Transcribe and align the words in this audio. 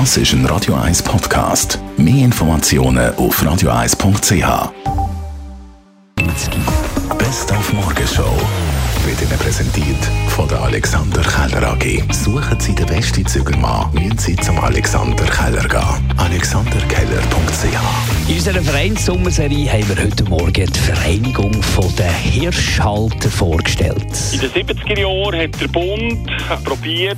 Das 0.00 0.16
ist 0.16 0.32
ein 0.32 0.44
Radio 0.46 0.74
1 0.74 1.04
Podcast. 1.04 1.78
Mehr 1.96 2.24
Informationen 2.24 3.14
auf 3.14 3.40
radio1.ch. 3.40 4.72
Best 7.16 7.52
auf 7.52 7.72
Morgenshow 7.72 8.36
wird 9.06 9.22
Ihnen 9.22 9.38
präsentiert 9.38 10.04
von 10.30 10.48
der 10.48 10.62
Alexander 10.62 11.22
Keller 11.22 11.68
AG. 11.68 12.12
Suchen 12.12 12.58
Sie 12.58 12.74
den 12.74 12.86
besten 12.86 13.24
Zügelmann, 13.24 13.94
müssen 13.94 14.18
Sie 14.18 14.34
zum 14.34 14.58
Alexander 14.58 15.26
Keller 15.26 15.68
gehen. 15.68 16.12
AlexanderKeller.ch 16.16 18.28
In 18.28 18.34
unserer 18.34 18.62
Vereinssommerserie 18.62 19.70
haben 19.70 19.88
wir 19.88 20.04
heute 20.04 20.24
Morgen 20.24 20.72
die 20.72 20.80
Vereinigung 20.80 21.52
der 21.96 22.12
Hirschhalter 22.12 23.30
vorgestellt. 23.30 24.04
In 24.32 24.40
den 24.40 24.50
70er 24.50 24.98
Jahren 24.98 25.40
hat 25.40 25.60
der 25.60 25.68
Bund 25.68 26.28
probiert, 26.64 27.16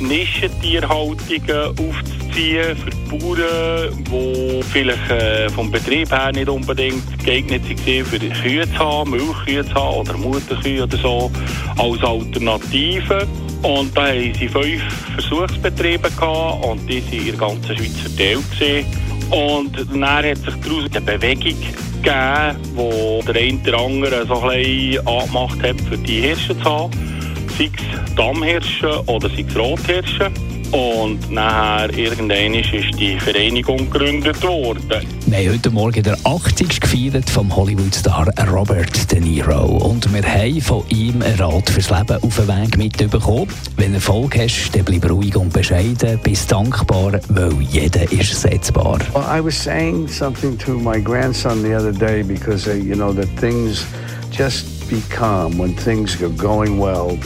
Nischentierhaltungen 0.00 1.68
aufzuziehen 1.68 2.76
für 2.76 2.90
die 2.90 3.18
Bauern, 3.18 4.04
die 4.04 4.62
vielleicht 4.62 5.10
äh, 5.10 5.48
vom 5.50 5.70
Betrieb 5.70 6.10
her 6.10 6.32
nicht 6.32 6.48
unbedingt 6.48 7.24
geeignet 7.24 7.62
waren, 7.68 8.04
für 8.04 8.18
Kühe 8.18 8.70
zu 8.72 8.78
haben, 8.78 9.10
Milchkühe 9.10 9.66
zu 9.66 9.74
haben 9.74 9.96
oder 9.98 10.16
Mutterkühe 10.16 10.84
oder 10.84 10.96
so, 10.98 11.30
als 11.76 12.02
Alternative. 12.02 13.26
Und 13.62 13.96
da 13.96 14.08
haben 14.08 14.34
sie 14.34 14.48
fünf 14.48 14.82
Versuchsbetriebe 15.14 16.10
gehabt 16.10 16.64
und 16.64 16.88
die 16.88 17.02
waren 17.02 17.18
in 17.18 17.26
der 17.26 17.36
ganzen 17.36 17.76
Schweiz 17.76 17.96
verteilt. 18.16 18.86
Und 19.30 19.76
dann 19.92 20.04
hat 20.04 20.36
sich 20.36 20.54
daraus 20.62 20.84
eine 20.90 21.00
Bewegung 21.00 21.60
gegeben, 22.02 22.56
wo 22.74 23.22
der 23.26 23.42
eine 23.42 23.58
oder 23.66 23.78
andere 23.78 24.26
so 24.26 24.40
ein 24.40 24.58
bisschen 24.58 25.06
angemacht 25.06 25.62
hat, 25.62 25.80
für 25.82 25.98
die 25.98 26.20
Hirsche 26.20 26.56
zu 26.58 26.64
haben 26.64 27.17
sei 27.58 27.70
es 27.76 28.14
Dammhirsche 28.14 29.02
oder 29.06 29.28
sei 29.28 29.44
es 29.48 29.56
Rothirsche. 29.56 30.30
Und 30.70 31.30
nachher 31.30 31.96
irgendwann 31.96 32.52
ist 32.52 32.70
die 33.00 33.18
Vereinigung 33.18 33.90
gegründet 33.90 34.42
worden. 34.42 35.06
Wir 35.26 35.38
haben 35.38 35.54
heute 35.54 35.70
Morgen 35.70 36.02
der 36.02 36.16
80. 36.24 36.80
gefeiert 36.80 37.28
vom 37.28 37.54
Hollywood-Star 37.56 38.28
Robert 38.52 39.10
De 39.10 39.18
Niro. 39.18 39.78
Und 39.78 40.12
wir 40.12 40.22
haben 40.22 40.60
von 40.60 40.84
ihm 40.90 41.22
einen 41.22 41.38
Rat 41.38 41.70
fürs 41.70 41.88
Leben 41.88 42.22
auf 42.22 42.36
den 42.36 42.48
Weg 42.48 42.76
mitbekommen. 42.76 43.48
Wenn 43.76 43.92
du 43.92 43.94
Erfolg 43.94 44.38
hast, 44.38 44.70
dann 44.74 44.84
bleib 44.84 45.08
ruhig 45.08 45.34
und 45.36 45.54
bescheiden, 45.54 46.20
bist 46.22 46.52
dankbar, 46.52 47.18
weil 47.28 47.52
jeder 47.62 48.02
ist 48.12 48.44
ersetzbar. 48.44 48.98
Well, 49.14 49.24
I 49.26 49.42
was 49.42 49.56
saying 49.56 50.06
something 50.06 50.58
to 50.58 50.72
my 50.74 51.00
grandson 51.00 51.62
the 51.62 51.74
other 51.74 51.92
day 51.92 52.22
because, 52.22 52.68
uh, 52.68 52.74
you 52.74 52.94
know, 52.94 53.14
that 53.14 53.28
things 53.40 53.86
just 54.30 54.86
be 54.90 55.00
calm 55.08 55.58
when 55.58 55.74
things 55.76 56.22
are 56.22 56.28
going 56.28 56.78
well. 56.78 57.18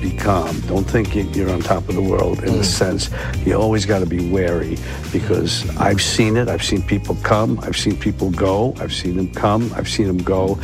Be 0.00 0.10
calm. 0.16 0.60
Don't 0.62 0.84
think 0.84 1.14
you're 1.14 1.50
on 1.50 1.60
top 1.60 1.88
of 1.88 1.94
the 1.94 2.02
world 2.02 2.38
in 2.40 2.54
mm. 2.54 2.60
a 2.60 2.64
sense. 2.64 3.10
You 3.44 3.54
always 3.54 3.86
got 3.86 4.00
to 4.00 4.06
be 4.06 4.30
wary 4.30 4.76
because 5.12 5.68
I've 5.78 6.00
seen 6.00 6.36
it. 6.36 6.48
I've 6.48 6.64
seen 6.64 6.82
people 6.82 7.16
come. 7.22 7.58
I've 7.62 7.76
seen 7.76 7.96
people 7.96 8.30
go. 8.30 8.74
I've 8.80 8.92
seen 8.92 9.16
them 9.16 9.32
come. 9.32 9.72
I've 9.74 9.88
seen 9.88 10.06
them 10.06 10.18
go. 10.18 10.58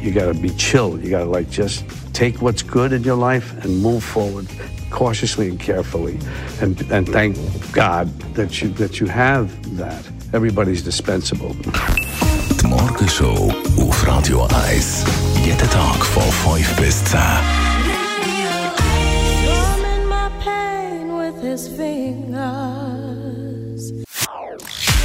You 0.00 0.12
got 0.12 0.26
to 0.26 0.34
be 0.34 0.50
chill. 0.50 0.98
You 1.00 1.10
got 1.10 1.24
to 1.24 1.30
like 1.30 1.50
just 1.50 1.84
take 2.12 2.42
what's 2.42 2.62
good 2.62 2.92
in 2.92 3.02
your 3.02 3.16
life 3.16 3.52
and 3.64 3.82
move 3.82 4.04
forward 4.04 4.46
cautiously 4.90 5.48
and 5.48 5.58
carefully. 5.58 6.18
And, 6.60 6.80
and 6.92 7.08
thank 7.08 7.36
God 7.72 8.08
that 8.34 8.62
you, 8.62 8.68
that 8.70 9.00
you 9.00 9.06
have 9.06 9.76
that. 9.76 10.04
Everybody's 10.32 10.82
dispensable. 10.82 11.54
Die 11.54 12.68
Morgenshow 12.68 13.52
auf 13.78 14.06
Radio 14.06 14.46
1. 14.46 15.04
Jeden 15.44 15.70
Tag 15.70 16.04
von 16.04 16.22
5 16.22 16.76
bis 16.76 17.04
10. 17.04 17.63